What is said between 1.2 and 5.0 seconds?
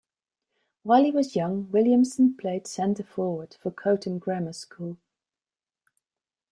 young, Williamson played centre-forward for Coatham Grammar School.